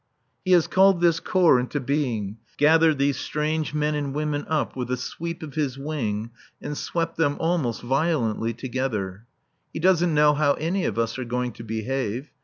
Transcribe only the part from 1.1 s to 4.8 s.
corps into being, gathered these strange men and women up